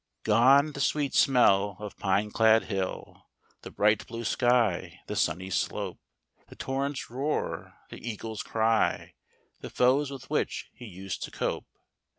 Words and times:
Gone 0.23 0.71
the 0.71 0.79
sweet 0.79 1.13
smell 1.13 1.77
of 1.79 1.95
pine 1.95 2.31
clad 2.31 2.63
hill, 2.63 3.27
The 3.61 3.69
bright 3.69 4.07
blue 4.07 4.23
sky, 4.23 4.99
the 5.05 5.15
sunny 5.15 5.51
slope, 5.51 5.99
The 6.47 6.55
torrent's 6.55 7.11
roar, 7.11 7.75
the 7.91 7.99
eagle's 8.01 8.41
cry, 8.41 9.13
The 9.59 9.69
foes 9.69 10.09
with 10.09 10.27
which 10.27 10.71
he 10.73 10.85
used 10.85 11.21
to 11.25 11.29
cope. 11.29 11.67